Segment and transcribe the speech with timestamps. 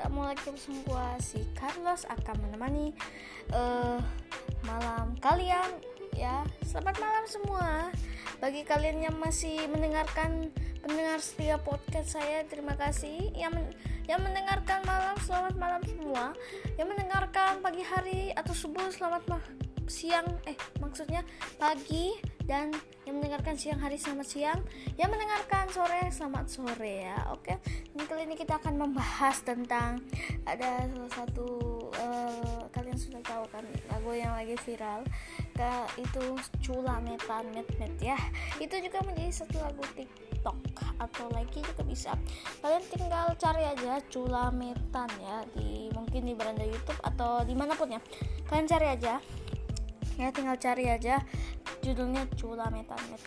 [0.00, 0.32] bersama
[0.88, 2.96] gua si Carlos akan menemani
[3.52, 4.00] uh,
[4.64, 5.76] malam kalian
[6.16, 6.40] ya.
[6.64, 7.92] Selamat malam semua.
[8.40, 10.48] Bagi kalian yang masih mendengarkan
[10.80, 13.28] pendengar setia podcast saya terima kasih.
[13.36, 13.66] Yang men
[14.08, 16.32] yang mendengarkan malam selamat malam semua.
[16.80, 19.38] Yang mendengarkan pagi hari atau subuh selamat ma
[19.90, 21.26] siang eh maksudnya
[21.58, 22.14] pagi
[22.50, 22.74] dan
[23.06, 24.60] yang mendengarkan siang hari selamat siang.
[24.98, 27.54] Yang mendengarkan sore selamat sore ya oke?
[27.94, 30.02] Ini kali ini kita akan membahas tentang
[30.42, 31.46] ada salah satu
[31.94, 35.06] uh, kalian sudah tahu kan lagu yang lagi viral
[35.54, 35.70] ke
[36.02, 36.24] itu
[36.66, 38.18] cula metan met ya.
[38.58, 40.58] Itu juga menjadi satu lagu tiktok
[40.98, 42.18] atau lagi juga bisa.
[42.58, 47.78] Kalian tinggal cari aja cula metan ya di mungkin di beranda YouTube atau di mana
[47.78, 48.02] pun ya.
[48.50, 49.22] Kalian cari aja.
[50.18, 51.24] Ya tinggal cari aja
[51.80, 53.24] judulnya Cula Metan Met.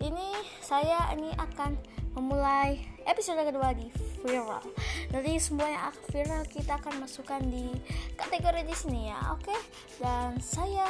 [0.00, 0.28] Ini
[0.60, 1.76] saya ini akan
[2.16, 3.88] memulai episode kedua di
[4.24, 4.64] viral.
[5.12, 7.70] Jadi semua yang akan viral kita akan masukkan di
[8.16, 9.44] kategori di sini ya, oke?
[9.44, 9.60] Okay?
[10.00, 10.88] Dan saya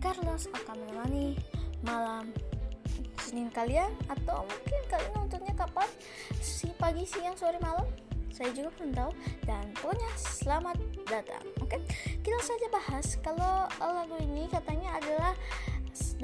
[0.00, 1.36] Carlos akan menemani
[1.84, 2.32] malam
[3.20, 5.88] Senin kalian atau mungkin kalian nontonnya kapan?
[6.40, 7.88] Si pagi, siang, sore, malam?
[8.34, 9.10] saya juga belum tahu
[9.46, 11.80] dan pokoknya selamat datang oke okay?
[12.18, 15.23] kita saja bahas kalau lagu ini katanya adalah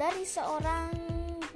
[0.01, 0.89] dari seorang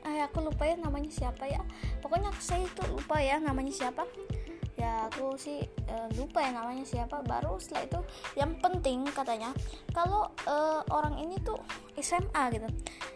[0.05, 1.65] eh aku lupa ya namanya siapa ya.
[1.97, 4.05] Pokoknya saya itu lupa ya namanya siapa.
[4.77, 7.25] Ya aku sih uh, lupa ya namanya siapa.
[7.25, 7.99] Baru setelah itu
[8.37, 9.49] yang penting katanya
[9.89, 11.57] kalau uh, orang ini tuh
[11.97, 12.69] SMA gitu.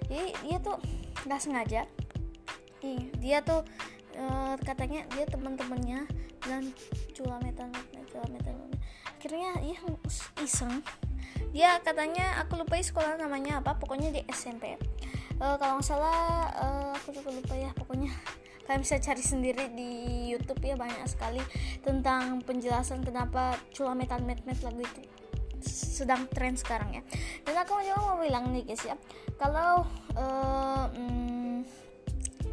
[0.10, 0.82] Jadi dia tuh
[1.30, 1.86] nggak sengaja.
[3.22, 3.62] Dia tuh
[4.18, 6.10] uh, katanya dia teman-temannya
[6.42, 6.74] dan
[7.14, 7.70] culametan
[8.10, 8.56] culametan
[9.20, 9.76] akhirnya dia
[10.40, 10.80] iseng
[11.50, 14.78] dia katanya aku lupa sekolah namanya apa pokoknya di SMP
[15.39, 18.11] uh, eh, kalau nggak salah uh, aku juga lupa ya pokoknya.
[18.69, 19.89] Kalian bisa cari sendiri di
[20.30, 21.42] YouTube ya banyak sekali
[21.81, 25.02] tentang penjelasan kenapa culametan met met lagu itu
[25.66, 27.02] sedang tren sekarang ya.
[27.42, 28.93] Dan aku juga mau bilang nih guys ya.
[29.42, 31.65] Kalau uh, hmm,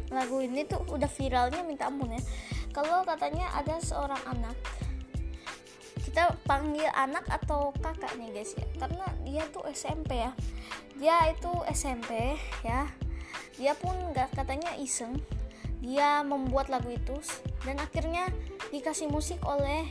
[0.09, 2.21] lagu ini tuh udah viralnya minta ampun ya.
[2.73, 4.57] Kalau katanya ada seorang anak
[6.17, 8.65] kita panggil anak atau kakak nih guys ya.
[8.81, 10.33] Karena dia tuh SMP ya.
[10.97, 12.33] Dia itu SMP
[12.65, 12.89] ya.
[13.53, 15.13] Dia pun nggak katanya iseng.
[15.77, 17.13] Dia membuat lagu itu
[17.61, 18.33] dan akhirnya
[18.73, 19.85] dikasih musik oleh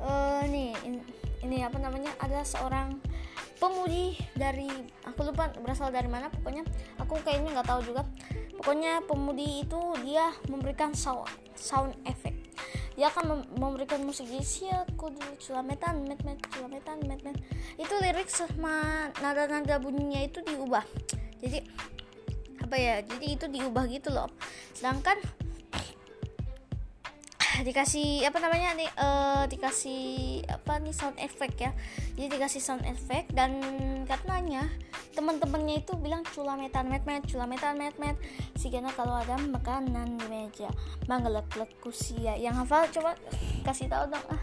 [0.00, 1.04] uh, nih ini,
[1.44, 2.96] ini apa namanya ada seorang
[3.60, 4.72] pemudi dari
[5.04, 6.64] aku lupa berasal dari mana pokoknya
[6.96, 8.08] aku kayaknya nggak tahu juga.
[8.56, 12.47] Pokoknya pemudi itu dia memberikan sound sound effect
[12.98, 17.38] dia akan memberikan musik sia kudu culametan met met culametan met met.
[17.78, 20.82] Itu lirik sama nada nada bunyinya itu diubah.
[21.38, 21.62] Jadi
[22.58, 24.26] apa ya jadi itu diubah gitu loh.
[24.74, 25.14] Sedangkan
[27.70, 31.70] dikasih apa namanya nih uh, dikasih apa nih sound effect ya.
[32.18, 33.62] Jadi dikasih sound effect dan
[34.10, 34.66] katanya
[35.18, 38.14] teman-temannya itu bilang culametan met met culametan met met.
[38.54, 40.70] Sigana kalau ada makanan di meja.
[41.10, 42.38] Manggelek lek kusia.
[42.38, 43.18] Yang hafal coba
[43.66, 44.22] kasih tahu dong.
[44.30, 44.38] Ah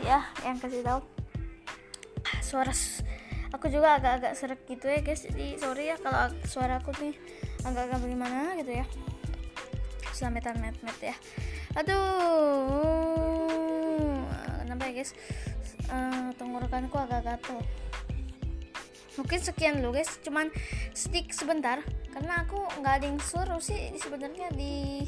[0.00, 1.04] ya yang kasih tahu.
[2.40, 2.72] Suara
[3.52, 5.28] aku juga agak-agak serak gitu ya guys.
[5.28, 7.12] Jadi sorry ya kalau suara aku nih
[7.68, 8.88] agak-agak bagaimana gitu ya.
[10.16, 11.12] Culametan met met ya.
[11.76, 12.64] Aduh.
[14.64, 15.12] Kenapa ya guys?
[15.88, 17.60] Uh, tenggorokanku agak gatel
[19.18, 20.16] mungkin sekian dulu guys.
[20.22, 20.48] Cuman
[20.94, 21.82] stick sebentar
[22.14, 25.04] karena aku nggak ada yang seru sih sebenarnya di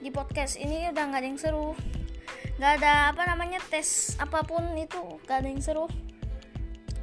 [0.00, 1.74] di podcast ini udah nggak ada yang seru.
[2.56, 5.86] Nggak ada apa namanya tes apa pun itu nggak ada yang seru.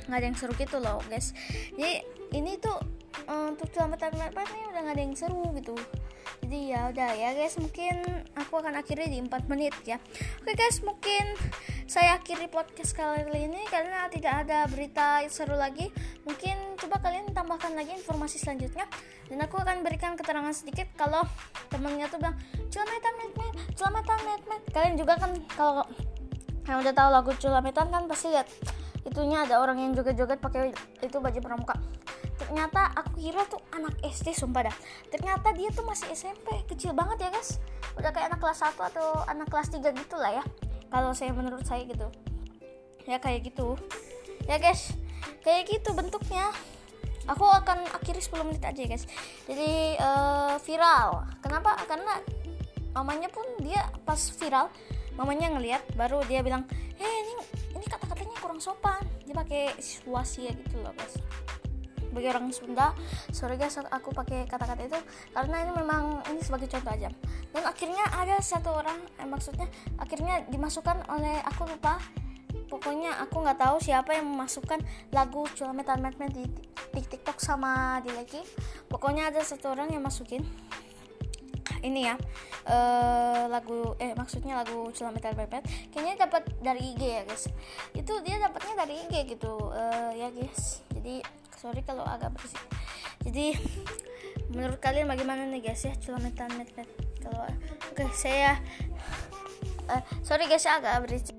[0.08, 1.36] Nggak ada yang seru gitu loh guys.
[1.76, 2.02] Jadi
[2.34, 2.80] ini tuh
[3.28, 5.76] uh, untuk selamat apa nih udah nggak ada yang seru gitu.
[6.46, 7.60] Jadi ya udah ya guys.
[7.60, 7.96] Mungkin
[8.38, 10.00] aku akan akhiri di 4 menit ya.
[10.44, 10.80] Oke guys.
[10.86, 11.26] Mungkin
[11.88, 15.88] saya akhiri podcast kali ini karena tidak ada berita seru lagi.
[16.28, 18.84] Mungkin coba kalian tambahkan lagi informasi selanjutnya.
[19.32, 21.24] Dan aku akan berikan keterangan sedikit kalau
[21.72, 22.36] temennya tuh bilang
[22.68, 23.32] culametan met
[23.80, 25.88] culametan met kalian juga kan kalau
[26.68, 28.48] yang udah tahu lagu culametan kan pasti lihat
[29.08, 31.80] itunya ada orang yang joget-joget pakai itu baju pramuka.
[32.36, 34.76] Ternyata aku kira tuh anak SD sumpah dah.
[35.08, 37.64] Ternyata dia tuh masih SMP kecil banget ya guys.
[37.96, 41.64] Udah kayak anak kelas 1 atau anak kelas 3 gitu lah ya kalau saya menurut
[41.64, 42.08] saya gitu.
[43.08, 43.80] Ya kayak gitu.
[44.48, 44.94] Ya guys
[45.44, 46.52] kayak gitu bentuknya.
[47.28, 49.04] Aku akan akhiri 10 menit aja guys.
[49.48, 51.28] Jadi uh, viral.
[51.44, 51.76] Kenapa?
[51.88, 52.20] Karena
[52.96, 54.74] mamanya pun dia pas viral
[55.14, 56.66] mamanya ngeliat baru dia bilang
[56.98, 57.34] hei ini
[57.74, 59.02] ini kata-katanya kurang sopan.
[59.28, 61.18] Dia pakai situasi ya gitu loh guys
[62.12, 62.94] bagi orang Sunda
[63.32, 65.00] sorry guys aku pakai kata-kata itu
[65.36, 67.10] karena ini memang ini sebagai contoh aja.
[67.52, 69.68] Dan akhirnya ada satu orang eh, maksudnya
[70.00, 72.00] akhirnya dimasukkan oleh aku lupa.
[72.68, 74.84] Pokoknya aku nggak tahu siapa yang memasukkan
[75.16, 76.44] lagu Culametan Medmed di,
[76.92, 78.44] di TikTok sama di lagi
[78.92, 80.44] pokoknya ada satu orang yang masukin.
[81.80, 82.16] Ini ya
[82.68, 85.64] uh, lagu eh maksudnya lagu Culametan Medmed
[85.96, 87.48] kayaknya dapat dari IG ya guys.
[87.96, 90.84] Itu dia dapatnya dari IG gitu uh, ya guys.
[90.92, 91.24] Jadi
[91.58, 92.62] sorry kalau agak bersih
[93.26, 93.58] jadi
[94.54, 96.90] menurut kalian bagaimana nih guys ya Culametan Medmed
[97.22, 97.44] kalau
[97.92, 98.62] oke okay, saya
[99.90, 101.37] uh, sorry guys agak berisik